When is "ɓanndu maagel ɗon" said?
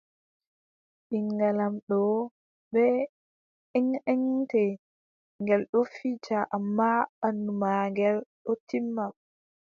7.19-8.57